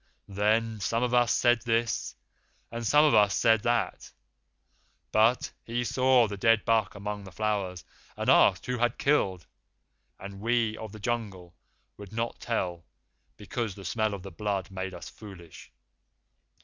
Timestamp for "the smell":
13.75-14.15